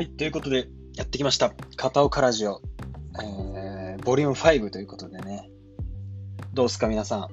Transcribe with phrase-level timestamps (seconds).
[0.00, 1.52] はい、ということで、やってきました。
[1.76, 2.62] 片岡ラジオ、
[3.22, 5.50] えー、ボリューム5ということでね。
[6.54, 7.28] どうすか、皆さん。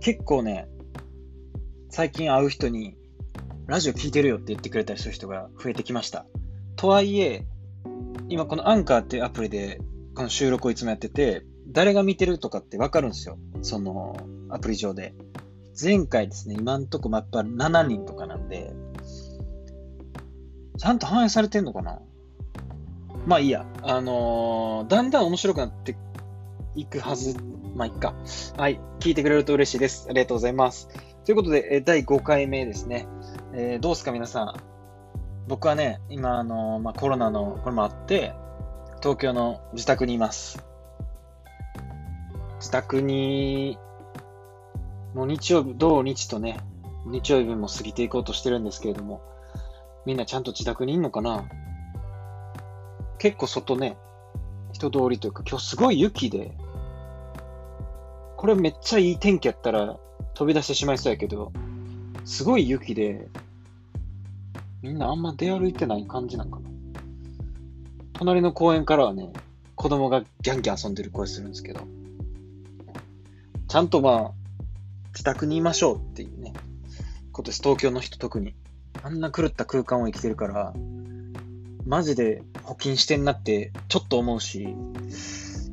[0.00, 0.70] 結構ね、
[1.90, 2.96] 最近会う人に、
[3.66, 6.24] ラジオ聞いてるよって言ってくれたりする人が増えてきました。
[6.76, 7.44] とはいえ、
[8.30, 9.82] 今このアンカーっていうアプリで、
[10.14, 13.36] この収録をいつもやってて、誰が見てるとかってわかるんですよ。
[13.60, 14.16] その
[14.48, 15.14] アプリ上で。
[15.78, 18.72] 前回ですね、今んとこやっぱ7人とかなんで、
[20.78, 22.00] ちゃんと反映されてんのかな？
[23.26, 23.66] まあいいや。
[23.82, 25.96] あのーだんだん面白くなって
[26.74, 27.36] いくはず。
[27.74, 28.14] まあいっか。
[28.56, 28.80] はい。
[29.00, 30.06] 聞いてくれると嬉しいです。
[30.08, 30.88] ありがとうございます。
[31.24, 33.06] ということで、え第5回目ですね。
[33.52, 34.54] えーどうですか皆さん？
[35.48, 38.34] 僕はね、今、あのーまあコロナの、これもあって、
[39.00, 40.64] 東京の自宅にいます。
[42.58, 43.78] 自宅に、
[45.14, 46.58] もう日曜日、土日とね、
[47.06, 49.20] 日曜日も過ぎていこうとしてるんですけれども、
[50.06, 51.44] みんなちゃんと自宅にいんのかな？
[53.18, 53.96] 結構外ね、
[54.72, 56.56] 人通りというか、今日すごい雪で、
[58.36, 59.98] これめっちゃいい天気やったら
[60.34, 61.52] 飛び出してしまいそうやけど、
[62.24, 63.26] すごい雪で、
[64.80, 66.70] みんなあんま出歩いてない感じなんかな。
[68.12, 69.32] 隣の公園からはね、
[69.74, 71.80] 子供がギャンギャン遊んでる声するんですけど、
[73.66, 74.30] ちゃんとまあ、
[75.12, 76.52] 自宅にいましょうっていうね、
[77.32, 77.62] ことです。
[77.62, 78.54] 東京の人特に。
[79.02, 80.72] あんな狂った空間を生きてるから、
[81.86, 84.74] マジで補金してんなってちょっと思うし、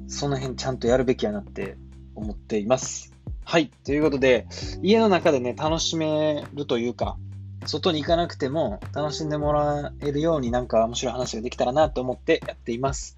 [0.08, 1.76] その辺ちゃんとやるべきやなって
[2.16, 3.14] 思っています。
[3.46, 3.72] はい。
[3.84, 4.48] ということで、
[4.82, 7.18] 家の中でね、楽しめるというか、
[7.66, 13.18] 外に行かなくても楽しんでもらえるようになんか面白い話ができたらなと思ってやっています。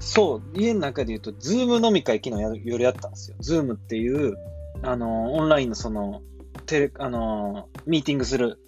[0.00, 3.36] そう、家の中で言うと、 Zoom 飲み会昨日や夜やったんですよ。
[3.40, 4.36] Zoom っていう、
[4.82, 6.22] あの、オンラインのその、
[6.66, 8.60] テレ、あの、ミーティングする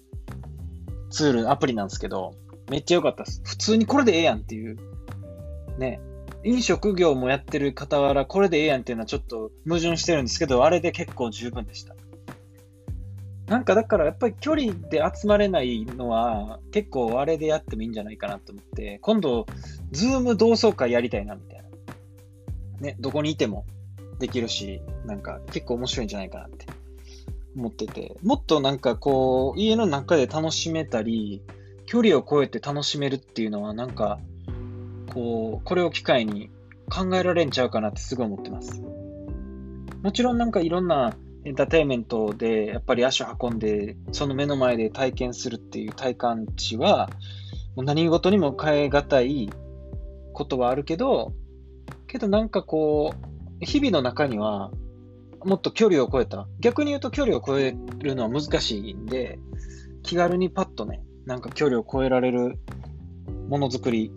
[1.09, 2.35] ツール、アプリなんですけど、
[2.69, 3.41] めっちゃ良かったです。
[3.43, 4.77] 普通にこれでええやんっていう。
[5.77, 5.99] ね。
[6.43, 11.95] 飲食業もやってる傍ら、これでええやんっていうのはちょっと矛盾してるんですけど、あれで結構十分でした。
[13.47, 19.47] なんかだからやっぱり距離で集まれないのは結構あれでやってもいいんじゃないかなと思って、今度、
[19.91, 21.69] Zoom 同窓会やりたいなみたいな。
[22.79, 23.65] ね、どこにいても
[24.19, 26.67] できるし、なんか結構面白いんじゃないかなって
[27.59, 31.41] 思ってて、もっとなんかこう、家の中で楽しめたり、
[31.85, 34.19] 距離を超えて楽しめるっていうのはなんか、
[35.13, 36.49] こう、これを機会に
[36.89, 38.81] 考えられんちゃうかなってすごい思ってます。
[40.01, 41.13] もちろんなんかいろんな
[41.45, 47.09] エンターテインメントでやっぱり足を運んで、その目の前で体験するっていう体感値は、
[47.75, 49.49] もう何事にも変え難い
[50.33, 51.33] ことはあるけど、
[52.07, 53.13] けどなんかこ
[53.61, 54.71] う、日々の中には、
[55.43, 56.47] もっと距離を超えた。
[56.59, 59.39] 逆に言うと距離を超えるのは難しいんで、
[60.03, 62.59] 気軽にパッとね、なんか距離を超えられる
[63.47, 64.11] ものづくり、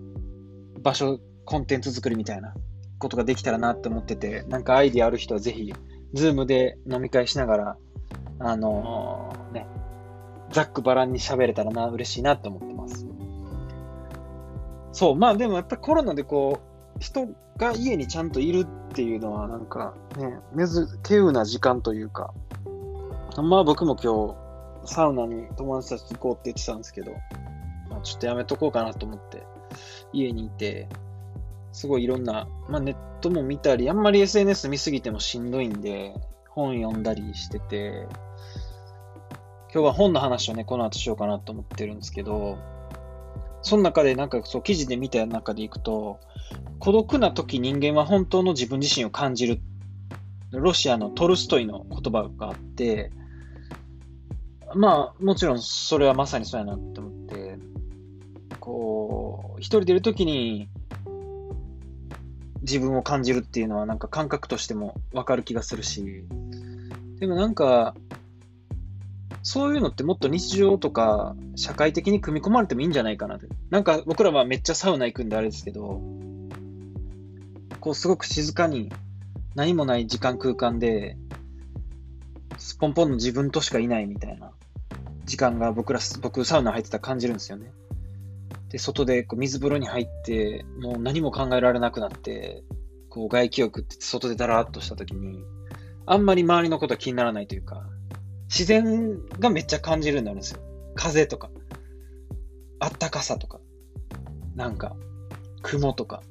[0.83, 2.55] 場所、コンテンツ作りみたいな
[2.99, 5.72] ことができたらなって思ってて、なんかアイディアある人はぜひ、
[6.14, 7.77] Zoom で飲み会しながら、
[8.39, 9.66] あのーね、
[10.50, 13.06] ざっくばらんに喋れたらな、嬉しいなって思ってます。
[14.93, 16.72] そう、まあでもやっぱりコロナでこう、
[17.02, 22.32] 人が家にちゃんといるっていうのは、なんかね、めず、稀有な時間というか、
[23.36, 24.34] まあ僕も今
[24.84, 27.12] 日、サウナに友達たち行こうって言ってたんですけど、
[27.91, 29.42] まあ、ちょっとやめとこうかなと思って、
[30.12, 30.88] 家にいて、
[31.72, 36.14] すごいいろんな、まあネットも見たり、あんまり SNS 見すぎてもしんどいんで、
[36.50, 38.06] 本読んだりしてて、
[39.72, 42.58] 今日は本の話をね、この後しようかなと思ってるんですけど、
[43.62, 46.20] その中でなんかそう記事で見た中でいくと、
[46.78, 49.60] 孤独な時人間は本当の自分自身を感じる。
[50.52, 53.10] ロシアのトルストイの言葉があって、
[54.74, 57.58] まあもちろんそれはまさにそうやなって思って、
[58.60, 60.68] こう、一人でいる時に
[62.62, 66.24] 自分を感じるっていうのはなんか感覚としてもわかる気がするし、
[67.18, 67.94] でもなんか、
[69.44, 73.48] そういうのってもっと日常とか社会的に組み込まれてもいいんじゃないかなって。
[73.71, 76.00] なんか僕らはめっちゃサウナ行くんであれですけど、
[77.82, 78.92] こうすごく静かに
[79.56, 81.16] 何もない時間空間で、
[82.56, 84.52] スポンポンの自分としかいないみたいな
[85.24, 87.72] 時間が僕ら、僕サウナ入ってたら感じるんですよね。
[88.68, 92.62] で、外でこう水風呂に入って、もう何も考えられなくなって、
[93.08, 95.42] こう外気浴って外でダラーっとした時に、
[96.06, 97.82] あんまり周りのことは気にならないというか、
[98.44, 100.60] 自然がめっちゃ感じるになるんですよ。
[100.94, 101.50] 風とか、
[102.78, 103.58] あったかさとか、
[104.54, 104.94] なんか、
[105.62, 106.22] 雲とか。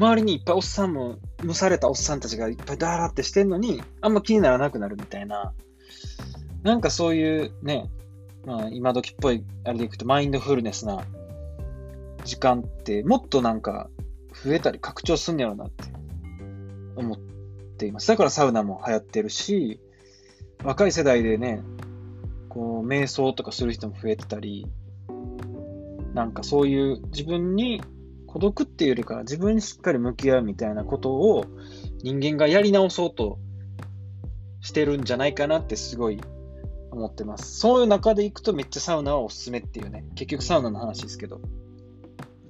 [0.00, 5.52] 周りにいっぱいおっさんも、蒸されたおっさんたちがいっぱいダーラってしてんのに、あんま気にならなくなるみたいな。
[6.62, 7.90] なんかそういうね、
[8.46, 11.04] まあ、今時っぽいあれでいくとマインドフルネスな
[12.24, 13.90] 時間ってもっとなんか
[14.42, 15.84] 増えたり拡張すんねやろなって
[16.96, 17.18] 思っ
[17.76, 18.08] ています。
[18.08, 19.80] だからサウナも流行ってるし、
[20.64, 21.62] 若い世代でね、
[22.48, 24.66] こう、瞑想とかする人も増えてたり、
[26.14, 27.82] なんかそういう自分に
[28.32, 31.46] 孤独っていうよりか自分にしっかり向き合うみたいなことを
[32.02, 33.38] 人間がやり直そうと
[34.60, 36.20] してるんじゃないかなってすごい
[36.92, 37.58] 思ってます。
[37.58, 41.40] そういう中で行くとめっちゃサウナはおすすめっていうね、結局サウナの話ですけど、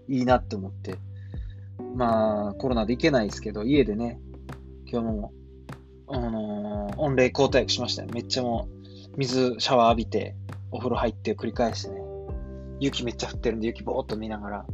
[0.08, 0.98] いいなって思って。
[1.94, 4.20] まあ、コロナで行けないですけど、家でね、
[4.86, 5.32] 今日も、
[6.08, 8.08] あのー、御礼交代しましたよ。
[8.12, 8.68] めっちゃも
[9.14, 10.34] う、水、シャワー浴びて、
[10.70, 12.02] お風呂入って繰り返してね、
[12.80, 14.66] 雪めっちゃ降ってるんで、雪ぼーっと見ながら。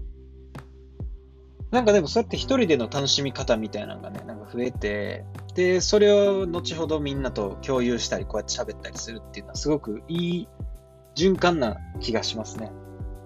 [1.76, 10.49] なんかでもそうやって一人での楽しみ方みたいなのがね、なんか増えて、で、それを後ほどみんなと共有したり、こうやって喋ったりするっていうのはすごくいい
[11.17, 12.73] 循環な気がしますね。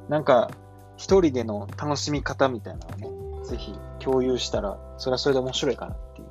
[0.08, 0.50] なんか、
[0.96, 6.28] 一人での楽しみ方みたいなのをね、ぜひ共有したら、それはそれで面白いかなっていう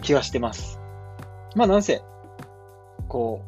[0.00, 0.80] 気はしてます。
[1.56, 2.00] まあなんせ、
[3.06, 3.42] こ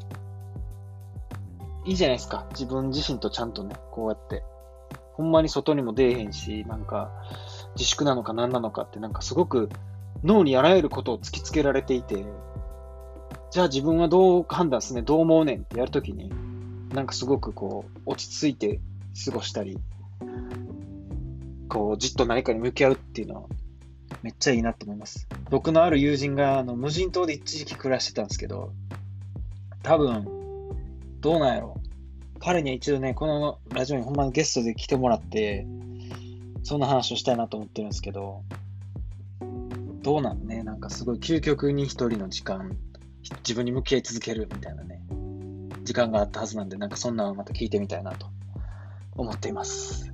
[1.86, 2.44] う、いいじゃないですか。
[2.50, 4.44] 自分自身とちゃんとね、こうやって。
[5.14, 7.10] ほんまに外にも出えへんし、なんか、
[7.74, 9.70] 自粛なのか何なのかってなんかすごく
[10.24, 12.24] 脳にあらゆることを突きつけられていて、
[13.50, 16.30] じゃあ自分はどう判断すね、どう思うねんってやるときに、
[16.94, 18.80] なんかすごくこう、落ち着いて
[19.24, 19.78] 過ごしたり、
[21.68, 23.42] こう、じっと何かに向き合うっていうのは、
[24.22, 25.26] めっちゃいいなと思います。
[25.50, 28.72] 僕のある友人が、あの、無人島で一時期暮らしてたんですけど、
[29.82, 30.26] 多分、
[31.20, 31.81] どうなんやろう
[32.44, 35.64] 彼には一度ね、このラジオにほんまにゲストで来てもらって、
[36.64, 38.42] そんな話をしたいなと思ってるんですけど、
[40.02, 42.76] どうなんね、なんかすごい究極に一人の時間、
[43.38, 45.00] 自分に向き合い続けるみたいなね、
[45.84, 48.26] 時間があったはずなんで、なんかそんなのまた聞いてみたいなと
[49.14, 50.12] 思っています。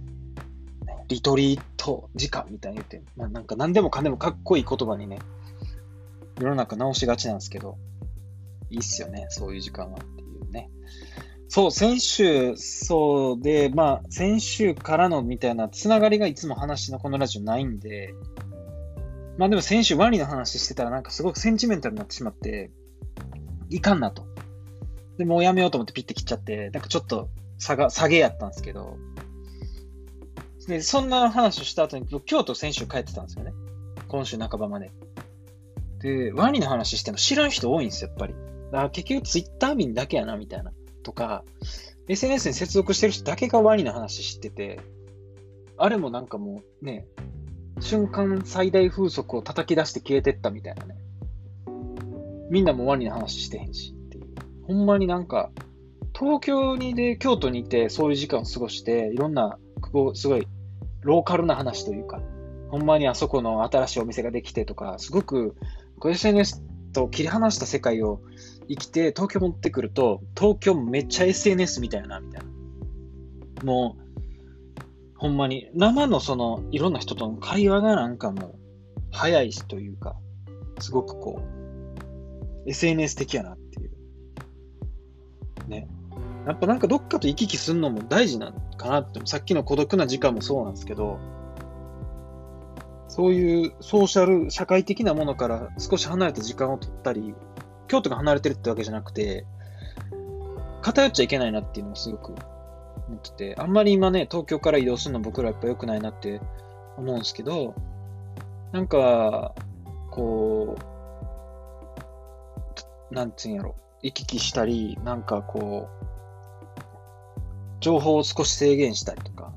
[1.09, 5.19] リトリート時間みたいに言って、まあ、なんか何でもかんでもかっこいい言葉にね、
[6.39, 7.79] 世の中直しがちなんですけど、
[8.69, 9.99] いいっすよね、そういう時間は。
[11.49, 18.15] そう、先週、そうで、まあ、先週からのみたいなつながりがいつも話のこのラジオないんで、
[19.39, 22.71] まあでも先週ワニの話してたらなんかすごくセンチメンタルになってしまって、
[23.71, 24.27] いかんなと。
[25.17, 27.29] で、もうやめようと思ってピッて切っちゃって、なんかちょっと
[27.59, 28.97] 下が、下げやったんですけど、
[30.67, 33.53] で、そんな話をした後に、京都先週帰ってたんですよね。
[34.09, 34.91] 今週半ばまで。
[36.01, 38.35] で、ワニの話しても知らん人多いんですよ、やっぱり。
[38.71, 40.73] だから結局ツイッター民だけやな、みたいな。
[41.03, 41.45] とか、
[42.09, 44.81] SNS に接続してる人だけがワニの話知ってて、
[45.77, 47.07] あれもなんかもうね、
[47.81, 50.97] 瞬間最大風速を叩き出して消えてったみたいなね。
[52.51, 54.25] みんなもワニの話してへんしっていう。
[54.67, 55.51] ほんまになんか、
[56.19, 60.49] 東京にで、京都にいてそういう時間を過ごして、いろんな、ここすごい
[61.03, 62.21] ローカルな話というか、
[62.71, 65.55] ほんまにあそこの新しいお店ができてとか、すごく
[66.05, 66.63] SNS
[66.93, 68.21] と切り離した世界を
[68.69, 73.65] 生きて東京持ってくると、東京めっちゃ SNS みたいな、みたいな。
[73.65, 74.09] もう、
[75.17, 78.55] ほんまに、生のその、いろんな人との会話がなんかもう、
[79.11, 80.17] 早いしというか、
[80.81, 81.41] すごくこ
[82.67, 83.91] う、SNS 的やなっていう。
[85.69, 85.89] ね。
[86.47, 91.19] やっぱなんかどっかと行き来するのも大事なのかなって、さっきの孤独な時間もそうなんですけど、
[93.09, 97.35] そういうソーシャル、社会的なものから少し離れた時間を取ったり、
[97.89, 99.45] 京都が離れてるってわけじゃなくて、
[100.83, 102.35] 偏っちゃいけないなっていうのもすごく
[103.09, 106.41] 思ってて、あんまり今ね、東京から移動するの僕らやっぱ良くないなって
[106.97, 107.75] 思うんですけど、
[108.73, 109.55] なんか、
[110.11, 110.77] こ
[113.11, 116.07] う、なんつうんやろ、行き来したり、なんかこう、
[117.81, 119.53] 情報を少し制限したりとか、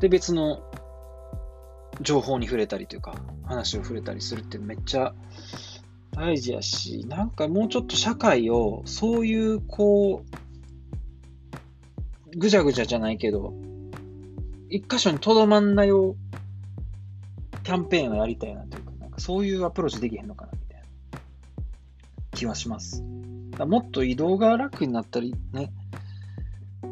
[0.00, 0.62] で、別の
[2.00, 5.14] 情報に触れたりというか、話を触れたりするってめっちゃ
[6.14, 10.22] 大事やし、なんかもうちょっと社会を、そういう、こ
[12.32, 13.52] う、ぐちゃぐちゃじゃないけど、
[14.70, 16.16] 一箇所にとどまんないよ
[17.62, 20.86] キャンペーンをやりたいなというか、なんかそういうアプローチできへんのかなみたいな
[22.32, 23.02] 気はします。
[23.02, 25.72] もっと移動が楽になったりね、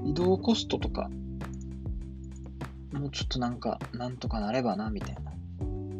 [0.04, 1.10] 移動コストとか、
[2.92, 5.32] もうちょっとなんか、なんとかなればな、みたいな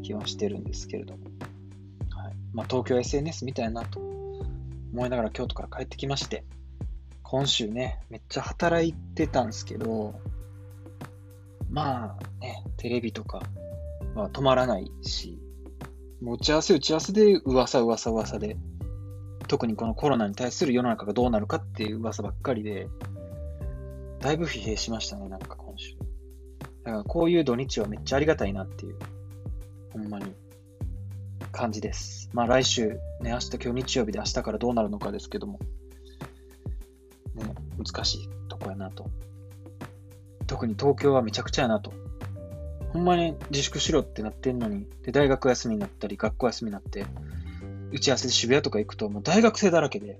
[0.02, 1.32] 気はしてるんですけれども。
[2.53, 6.45] まあ、東京 SNS みたいなと思いながら京都から帰ってきまして、
[7.23, 10.15] 今週ね、めっちゃ働いてたんですけど、
[11.71, 13.43] まあね、テレビとか
[14.15, 15.39] は止まらないし、
[16.21, 18.57] 打ち合わせ打ち合わせで噂噂噂で、
[19.49, 22.89] 特にこのコロナに対する世の中がどうなるかっていう噂ばっかりで、
[24.21, 25.97] だいぶ疲弊しましたね、なんか今週。
[26.85, 28.97] だからこういう土日はめっちゃありがたいなっていう、
[29.93, 30.27] ほんまに、
[31.53, 32.31] 感じです。
[32.33, 32.89] まあ来週、
[33.21, 35.59] ね、明日、今日日曜日で明日からどうなるのかですけども、
[37.35, 39.07] ね、難しいとこやなと。
[40.47, 41.93] 特に東京はめちゃくちゃやなと。
[42.93, 47.07] ほんまに自粛しろってなってんのに、で、大学休みになったり、学校休みになって、
[47.93, 50.19] 打ち合わせで渋谷とか行くと、もう大学生だらけで、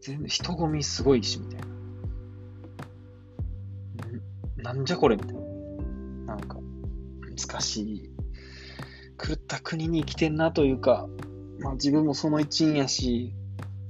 [0.00, 1.60] 全然人混みすごいし、みたい
[4.62, 4.72] な。
[4.72, 5.40] なんじゃこれみたいな。
[6.34, 6.58] なんか、
[7.22, 8.10] 難しい。
[9.22, 11.06] 狂った国に生きてんなというか、
[11.60, 13.34] まあ自分もその一員やし、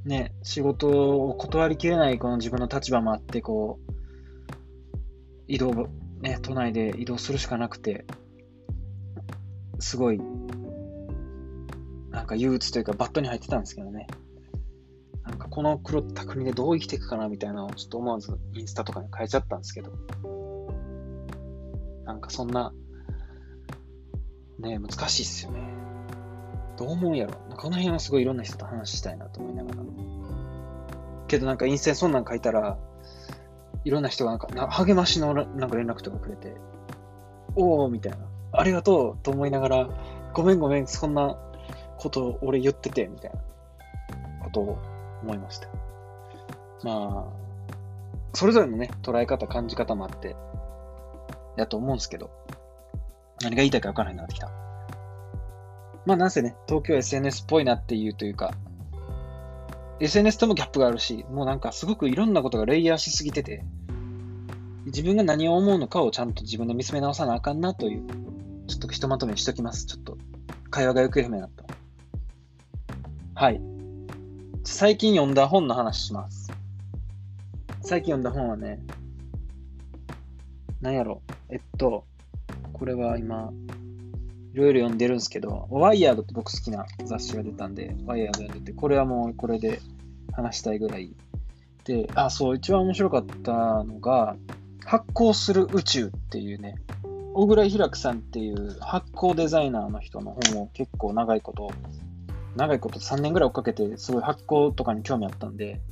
[0.04, 3.92] ね、仕事を断りきれないこの自分の立場もあって、こう、
[5.46, 5.88] 移動
[6.20, 8.04] ね、都内で移動するしかなくて、
[9.78, 10.20] すごい、
[12.10, 14.08] なんか憂鬱というかバットに入ってたんですけどね。
[15.22, 19.92] なんかこの狂った国でどう生きていくかなみたいなのをちょっと思わずインスタとかに変えちゃったんですけど。
[22.04, 22.72] なんかそんな、
[24.60, 25.60] ね、難しいっすよね。
[26.76, 27.34] どう思うやろ。
[27.56, 29.76] この辺はすごいいろんな人と話したいなと思いながら。
[31.28, 32.78] けどなんかインスタにそんなん書いたら、
[33.84, 36.54] いろんな人がなんか、励ましのなんか連絡とかくれて、
[37.56, 38.18] おおみたいな、
[38.52, 39.88] ありがとうと思いながら、
[40.34, 41.36] ごめんごめん、そんな
[41.98, 43.38] こと俺言ってて、みたいな
[44.44, 44.78] ことを
[45.22, 45.68] 思いました。
[46.82, 47.40] まあ、
[48.34, 50.36] それぞれのね、捉え方、感じ方もあって、
[51.56, 52.30] やと思うんですけど、
[53.42, 54.50] 何が言いたいか分からないなってきた。
[56.06, 58.54] まあなんせね、東京 SNS っぽいなっていうというか、
[60.00, 63.64] SNS ともギャップがあるし、もうなんかすごくいろんなことがレイヤーしすぎてて、
[64.86, 68.06] 自分が何を思うのかをちゃんと自分で見つめ直さなあかんなという、
[68.66, 69.86] ちょっとひとまとめにしときます。
[69.86, 70.16] ちょっと、
[70.70, 71.64] 会話が行方不明だった。
[73.40, 73.60] はい。
[74.64, 76.50] 最近読んだ本の話します。
[77.82, 78.80] 最近読んだ本はね、
[80.80, 82.04] なんやろ、えっと、
[82.80, 83.52] これは今、
[84.54, 89.80] いろいろ読んでるんですけど、ワイヤードって僕好きな雑誌が出たんで、ワイヤード読んでて、これはもうこれで
[90.32, 91.14] 話したいぐらい。
[91.84, 94.34] で、あ、そう、一番面白かったのが、
[94.86, 96.76] 発光する宇宙っていうね、
[97.34, 101.70] 小倉平久さんっていう発光デザイナーの人の本を結構長いこと、
[102.56, 105.82] 長いこと3年ぐらい追っかけて、すごい発光とかに興味あったんで、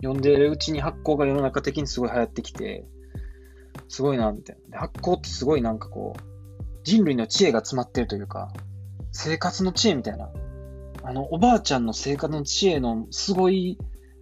[0.00, 2.84] 読んでるうちに発光が世の中的にすごい流行ってきて、
[3.88, 4.78] すごいな、みたいな。
[4.78, 6.35] 発光ってすごいなんかこう、
[6.86, 8.52] 人類の知恵が詰まってるというか、
[9.10, 10.30] 生活の知恵みたいな。
[11.02, 13.76] あの、おばあちゃんの生活の知恵のすごい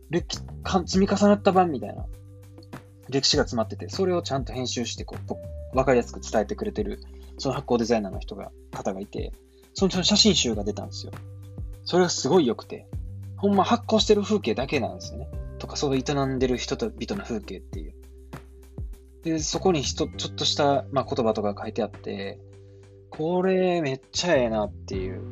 [0.09, 0.39] 歴
[0.87, 2.07] 積み重なった版みたいな
[3.11, 5.17] 歴史が詰まってて、それをちゃんと編集してこ
[5.75, 7.01] う、わかりやすく伝えてくれてる、
[7.37, 9.35] その発行デザイナーの人が、方がいて、
[9.75, 11.13] その写真集が出たんですよ。
[11.85, 12.87] それがすごい良くて、
[13.37, 15.29] ほんま発行してる風景だけなんですよね。
[15.59, 17.95] とか、そう営んでる人と人の風景っていう。
[19.23, 22.39] で、そこに人ちょっとした、まあ、言葉とか書いてあって、
[23.17, 25.23] これめっちゃええなっていう。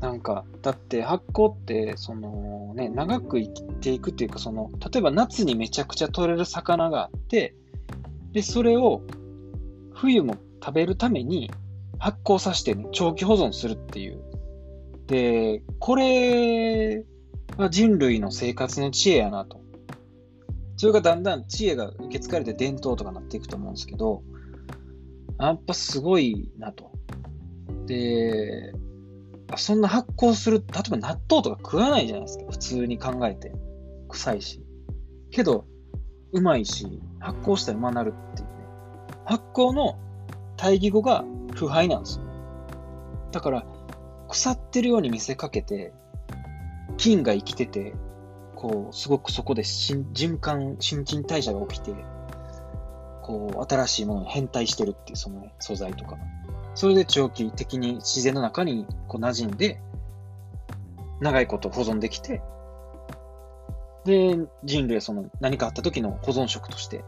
[0.00, 7.54] なんか、だって発酵って、そのね、長く生きていくっていうか、その、例えば夏にめちゃくちゃ取れる魚があって、
[8.32, 9.02] で、それを
[9.92, 11.50] 冬も食べるために
[11.98, 14.22] 発酵させて、ね、長期保存するっていう。
[15.06, 17.04] で、これ
[17.58, 19.60] は人類の生活の知恵やなと。
[20.76, 24.22] それがだんだん知恵が受け継がれて伝統とかなっていくと思うんですけど、
[25.40, 26.92] やっぱすごいなと。
[27.86, 28.72] で、
[29.56, 32.44] そんな発酵する、例えば納豆とか食わないじゃないですか。
[32.50, 33.52] 普通に考えて。
[34.08, 34.64] 臭いし。
[35.30, 35.64] けど、
[36.32, 38.54] うまいし、発酵したらうまなるっていうね。
[39.24, 39.98] 発酵の
[40.56, 42.24] 対義語が腐敗なんですよ。
[43.32, 43.66] だから、
[44.28, 45.92] 腐ってるように見せかけて、
[46.96, 47.94] 菌が生きてて、
[48.54, 51.92] こう、すごくそこで循環、新陳代謝が起きて、
[53.30, 56.18] こう、新しいものに変態してるっていう、そのね、素材とか。
[56.74, 59.80] それで長期的に自然の中にこう馴染んで、
[61.20, 62.42] 長いこと保存できて、
[64.04, 67.04] で、人類はその何かあった時の保存食として、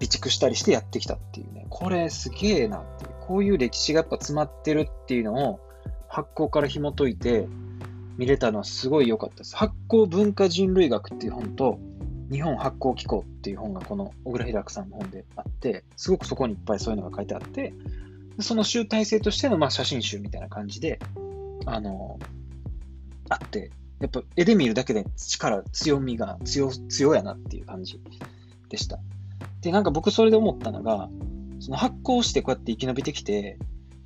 [0.00, 5.60] 備蓄したりしてやってきたっていうね、これすげえなっていう、こういう歴史がやっぱ詰まってるっていうのを
[6.08, 7.46] 発酵から紐解いて
[8.16, 9.54] 見れたのはすごい良かったです。
[9.54, 11.78] 発酵文化人類学っていう本と、
[12.32, 17.74] 日本発酵機構っていう本がこの小倉平久さんの本であって、すごくそこにいっぱいそういうのが書いてあって、
[18.40, 20.98] その集大成としてのまあ写真集みたいな感じで、
[21.66, 22.18] あの、
[23.28, 23.70] あって、
[24.00, 28.00] やっぱ絵で見るだけで力、強みが強、強やなっていう感じ
[28.70, 28.98] でした。
[29.60, 31.10] で、なんか僕それで思ったのが、
[31.60, 33.58] その発酵してこうやって生き延びてきて、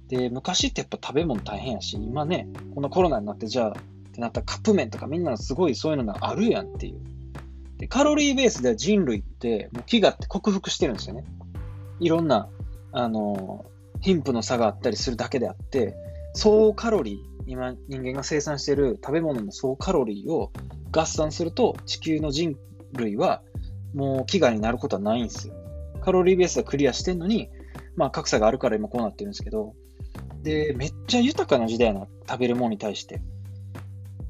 [0.09, 3.73] で、昔ってやっぱ食べ物大変やし、今ね、このコロナになってじゃあっ
[4.13, 7.16] てなったらカップ麺とかみんなのすごいそういうのがあるやんっていう。
[7.79, 11.25] で、カロリーベースでは人類ってもう飢餓って克服してるんですよね。
[12.01, 12.49] いろんな、
[12.93, 13.67] あの、
[14.01, 15.95] 貧富の差があったりするだけであって、
[16.35, 20.53] 総カロリー、今人間が生産してる食べ物の総カロリーを
[20.93, 22.57] 合算すると地球の人
[22.95, 23.43] 類は
[23.95, 25.55] もう飢餓になることはないんですよ。
[26.01, 27.49] カロリーベースはクリアしてんのに、
[27.97, 29.75] まあ格差があるから今こうなってるんですけど、
[30.43, 33.21] で、めっちゃ豊かな時代やな、食べるものに対して。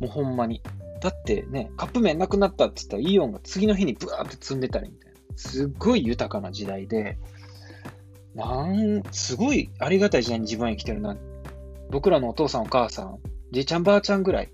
[0.01, 0.63] もうほんまに。
[1.01, 5.19] だってね、カップ麺なくなったって言ったらイオンが次の日にブワーって積んでたりみたいな。
[5.37, 7.19] すっごい豊かな時代で、
[8.35, 11.17] なん、すごいありがたい時代に自分は生きてるな。
[11.91, 13.19] 僕らのお父さんお母さん、
[13.53, 14.53] じいちゃんばあちゃんぐらい。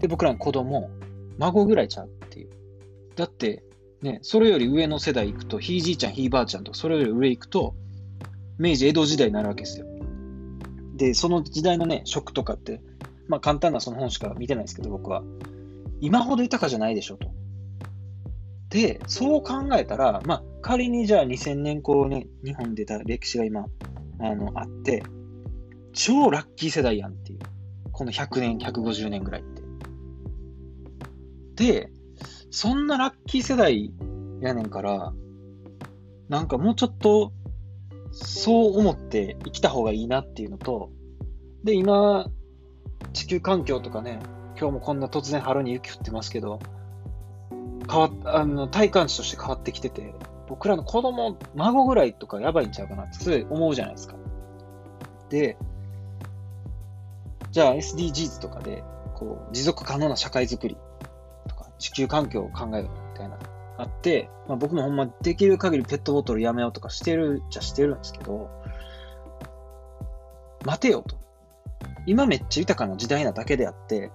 [0.00, 0.90] で、僕らの子供、
[1.38, 2.50] 孫ぐらいちゃうっていう。
[3.16, 3.62] だって、
[4.00, 7.74] ね、それより上の世代行くと、ひいじいちゃん、ひいばあちゃんとか、それより上行くと、
[8.58, 9.86] 明治、江戸時代になるわけですよ。
[10.96, 12.80] で、その時代のね、食とかって、
[13.28, 15.22] まあ簡単なその本しか見てないですけど、僕は。
[16.02, 17.30] 今ほど豊かじゃないでしょと。
[18.70, 23.66] で、そう考えたら、まあ仮にじゃあ2000年こうね、日本でた歴史が今、
[24.18, 25.04] あの、あって、
[25.92, 27.38] 超ラッキー世代やんっていう。
[27.92, 29.62] この100年、150年ぐらいって。
[31.64, 31.92] で、
[32.50, 33.92] そんなラッキー世代
[34.40, 35.12] やねんから、
[36.28, 37.32] なんかもうちょっと、
[38.10, 40.90] そう思って生きた方がいいなっていうのと、
[41.62, 42.26] で、今、
[43.12, 44.18] 地球環境とかね、
[44.62, 46.60] 今日もこんな突然春に雪降ってますけど、
[47.90, 50.14] 変わあの、体感値として変わってきてて、
[50.46, 54.14] 僕らの子供、孫ぐらいとかやばいんちゃうかなってすごい思うじゃないですか。
[55.30, 55.56] で、
[57.50, 58.84] じゃあ SDGs とかで、
[59.16, 60.76] こう、持続可能な社会づくり
[61.48, 63.40] とか、地球環境を考えるみたいな、
[63.78, 68.48] あって、まあ、僕もほんまできる限りペットボトルやめようとかしてるじゃしてるんですけど、
[70.64, 71.16] 待てよと。
[72.06, 74.12] 今めっちゃ豊かな時代なだけであって、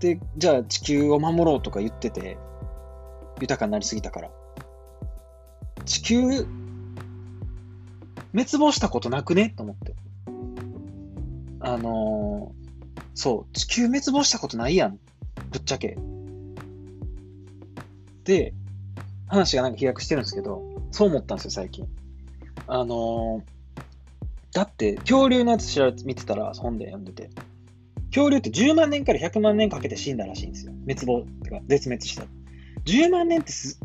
[0.00, 2.38] で、じゃあ地球を守ろうとか言ってて、
[3.40, 4.30] 豊かになりすぎたから。
[5.84, 6.46] 地球、
[8.32, 9.54] 滅亡したことなくね？
[9.56, 9.94] と思って。
[11.60, 14.98] あのー、そう、地球滅亡したことないやん。
[15.50, 15.96] ぶっちゃけ。
[18.24, 18.54] で、
[19.26, 21.88] 話がなんか飛躍してるんですけど、そう思ったんですよ、最近。
[22.66, 23.42] あのー、
[24.52, 27.30] だって、恐竜のやつ調べ見てたら、本で読んでて、
[28.10, 30.72] 恐竜って10万年から100万年かけて死んだらしいんですよ。
[30.86, 32.24] 滅亡、てか、絶滅した。
[32.84, 33.80] 10万年ってす、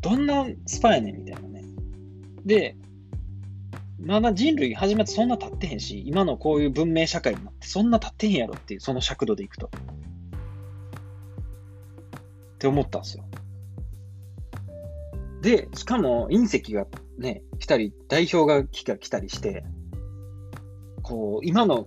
[0.00, 1.64] どんなスパやねんみたいなね。
[2.44, 2.76] で、
[4.00, 9.66] まだ人類始まってそんな経ってへんし、今のこういう文明社会になってそんな経ってへんやろっていう、その尺度でいくと。
[9.66, 9.70] っ
[12.58, 13.24] て思ったんですよ。
[15.40, 16.86] で、しかも隕石が
[17.18, 19.64] ね、来たり、代表が来たりして、
[21.02, 21.86] こう、今の、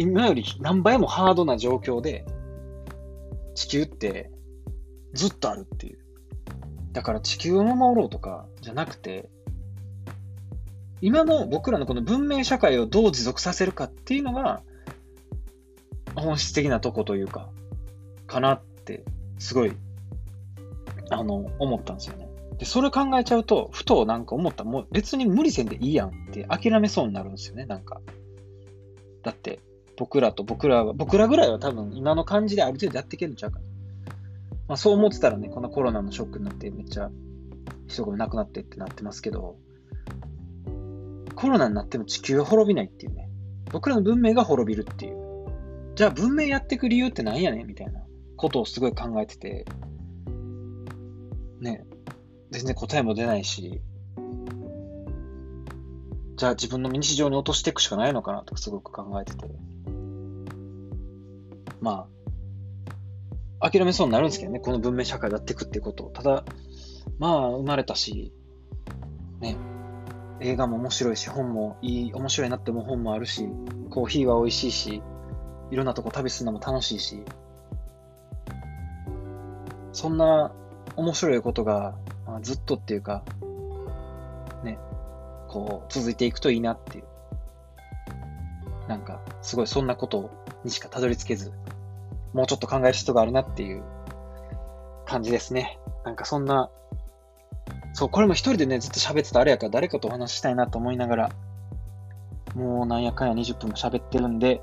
[0.00, 2.24] 今より何倍もハードな状況で、
[3.56, 4.30] 地球って
[5.12, 5.98] ずっとあるっていう。
[6.92, 9.28] だから地球を守ろうとかじゃなくて、
[11.00, 14.62] 今の僕らのこの文明社会をどう持続させるかっていうのが、
[16.14, 17.50] 本質的なとこというか、
[18.28, 19.04] かなって、
[19.40, 19.72] すごい、
[21.10, 22.28] あの、思ったんですよね。
[22.58, 28.00] で、それ考えちゃうと、ふとなんか思ったもう別に無理せんでいいやんって諦めそうになるんですよね、なんか。
[29.24, 29.58] だって、
[29.98, 33.64] 僕らと僕らは、僕らぐらいは多分今の感じである程度やっていけるんちゃうかな。
[34.68, 37.10] まあそう思ってたらね、このコロナのショックになってめっちゃ
[37.88, 39.56] 人が亡くなってってなってますけど、
[41.34, 43.28] コロナになっても地球は滅びないっていうね。
[43.72, 45.18] 僕らの文明が滅びるっていう。
[45.96, 48.00] じゃあ文明やっていく理由って何やねんみたいな
[48.36, 49.64] ことをすごい考えてて、
[51.60, 51.84] ね、
[52.52, 53.80] 全然答えも出ないし、
[56.36, 59.48] じゃあ自分の日常に落としていくしかないのかなとかすごく考えてて。
[61.80, 62.08] ま
[63.60, 66.10] あ、諦めそうになるんですけどね、この文明社会やっていくっていうことを。
[66.10, 66.44] ただ、
[67.18, 68.32] まあ、生まれたし、
[69.40, 69.56] ね、
[70.40, 73.48] 映画も面白いし、本もいい、面白いなって思う本もあるし、
[73.90, 75.02] コーヒーは美味しいし、
[75.70, 77.24] いろんなとこ旅するのも楽しいし、
[79.92, 80.52] そんな
[80.96, 83.24] 面白いことが、まあ、ずっとっていうか、
[84.62, 84.78] ね、
[85.48, 87.04] こう、続いていくといいなっていう。
[88.86, 90.30] なんか、すごいそんなこと
[90.64, 91.52] にしかたどり着けず、
[92.32, 93.82] もうちょっと考える人があるなっていう
[95.06, 95.78] 感じですね。
[96.04, 96.70] なんかそんな
[97.92, 101.32] そう、これも一人でね、ずっと喋ってたあれやから誰かとお話ししたいなと思いながら、
[102.54, 104.62] もうなんやかんや20分も喋ってるんで、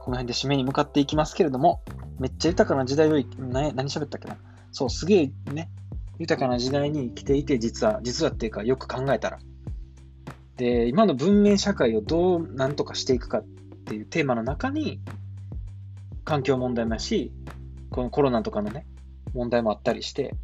[0.00, 1.82] この辺で締めに向かっていきますけれども、
[2.18, 4.36] めっちゃ豊かな時代を、何何喋ったっけな。
[4.72, 5.70] そう、すげえね、
[6.18, 9.38] 豊かな時代に生きていて、実は、実はっていうか、よく考えたら。
[10.56, 13.44] で、今の文明社会をどうなんとかしていくかっ
[13.86, 15.00] ていうテーマの中に、
[16.28, 17.32] 環境問題もやし、
[17.88, 18.84] このコロナとかのね、
[19.32, 20.34] 問題もあったりして、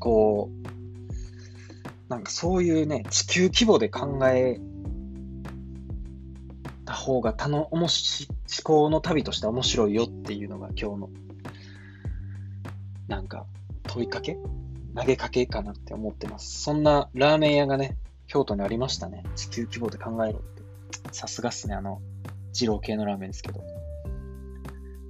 [0.00, 4.58] こう、なんかそういうね、地球規模で考え
[6.84, 11.10] た方がたの、おもし、思考の旅として面白いよっていうのが今日の、
[13.06, 13.46] なんか
[13.84, 14.36] 問いかけ？
[14.96, 16.62] 投げかけかなって思ってます。
[16.62, 19.22] そんなラーメン屋がね、京都にありましたね。
[19.36, 20.64] 地球規模で考えろって。
[21.12, 22.00] さすがっすね、あの、
[22.52, 23.60] 二郎系のラーメンですけど。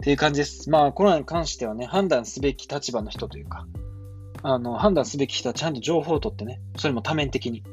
[0.07, 0.71] っていう感じです。
[0.71, 3.67] まあ、コロナに関してはね、判断すべき立場の人というか、
[4.45, 7.65] あの、判断すべき人はちゃんと情報を取ってね、それも多面的に。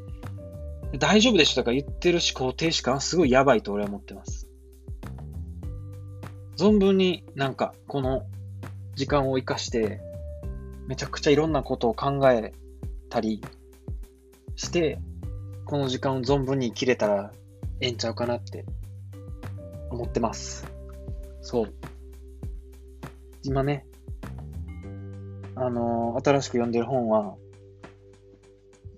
[0.98, 4.48] 大丈夫でしょとか言ってる思考停止感はすごいやばいと俺は思ってます。
[6.56, 8.26] 存分になんか、この
[8.96, 10.00] 時間を活かして、
[10.88, 12.52] めちゃくちゃいろんなことを考え
[13.10, 13.42] たり
[14.56, 14.98] して、
[15.66, 17.30] この時間を存分に生きれたら
[17.80, 18.64] ええんちゃうかなって
[19.88, 20.66] 思ってます。
[21.40, 21.93] そう。
[23.44, 23.86] 今ね、
[25.54, 27.36] あのー、新しく読んでる本は、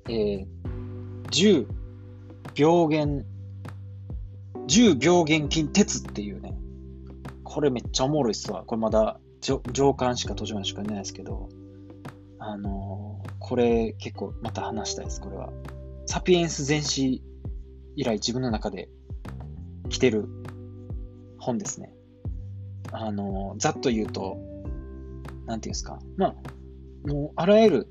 [0.08, 0.46] えー、
[1.30, 1.66] 10
[2.54, 3.24] 病原、
[4.68, 6.56] 10病原菌鉄っていうね、
[7.42, 8.62] これめっちゃおもろいっすわ。
[8.64, 11.48] これまだ上巻しか途中ましか読んでないですけど、
[12.38, 15.52] あのー、これ結構また話したいです、これは。
[16.06, 17.20] サピエンス全史
[17.96, 18.88] 以来自分の中で
[19.88, 20.28] 来てる
[21.38, 21.95] 本ですね。
[22.92, 24.38] あの、ざっと言うと、
[25.46, 25.98] なんていうんですか。
[26.16, 27.88] まあ、もうあらゆる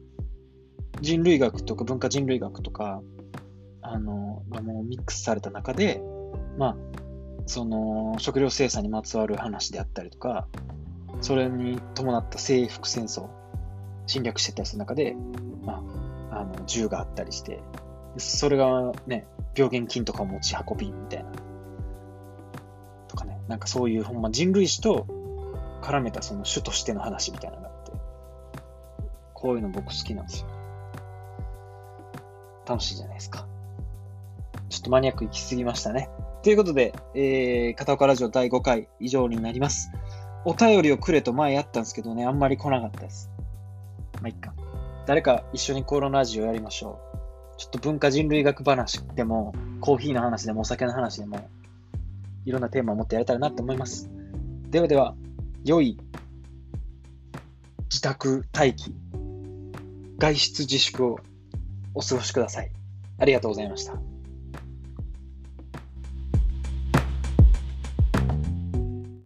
[1.02, 3.02] 人類学とか文化人類学とか、
[3.82, 6.02] あの、がもうミックスされた中で、
[6.58, 6.76] まあ、
[7.46, 10.48] その食料生産にまつわる話であったりとか、
[11.22, 13.30] それに伴った征服戦争
[14.08, 15.16] 侵略してたりする中で、
[15.64, 15.84] ま
[16.32, 17.62] あ、あの銃があったりして、
[18.18, 21.32] それがね、病原菌とかを持ち運びみたいな。
[23.48, 25.06] なんかそういうほんま人類史と
[25.82, 27.92] 絡めたその種としての話みたいなのがあって、
[29.34, 30.48] こういうの僕好きなんですよ。
[32.68, 33.48] 楽しいじゃないですか。
[34.70, 36.10] ちょっとマニアック行き過ぎましたね。
[36.42, 39.92] ということで、えー、片岡ラジオ第5回以上になります。
[40.46, 43.32] お便りをくれと前やったんですけどね、あんまり来なかったです。
[44.22, 44.54] まあ、いっか。
[45.06, 47.58] 誰か一緒にコロナラジオやりましょう。
[47.58, 51.50] ちょっと文化人類学話でも、コーヒーの話でも、お酒の話でも、
[52.46, 54.10] いろんなテーマを持ってやれたらなと思います。
[54.70, 55.16] ではでは、
[55.64, 55.98] 良い
[57.90, 58.94] 自宅待機、
[60.18, 61.20] 外出自粛を
[61.94, 62.72] お過ごしください。
[63.18, 64.15] ありがとうございました。